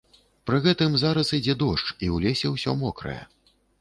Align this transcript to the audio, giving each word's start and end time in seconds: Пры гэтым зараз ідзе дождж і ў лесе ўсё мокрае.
Пры 0.49 0.61
гэтым 0.67 0.95
зараз 1.03 1.33
ідзе 1.39 1.55
дождж 1.65 1.91
і 1.91 2.07
ў 2.15 2.25
лесе 2.25 2.47
ўсё 2.55 2.75
мокрае. 2.81 3.19